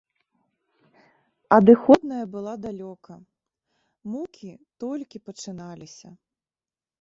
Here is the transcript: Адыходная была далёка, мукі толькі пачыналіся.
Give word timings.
Адыходная 1.57 2.21
была 2.35 2.53
далёка, 2.65 3.13
мукі 4.15 4.51
толькі 4.87 5.23
пачыналіся. 5.29 6.09